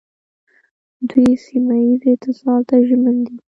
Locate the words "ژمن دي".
2.87-3.35